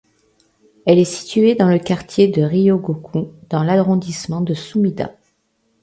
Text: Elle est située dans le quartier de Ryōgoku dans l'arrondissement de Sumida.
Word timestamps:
Elle 0.87 0.97
est 0.97 1.05
située 1.05 1.53
dans 1.53 1.67
le 1.67 1.77
quartier 1.77 2.27
de 2.27 2.41
Ryōgoku 2.41 3.29
dans 3.51 3.61
l'arrondissement 3.63 4.41
de 4.41 4.55
Sumida. 4.55 5.11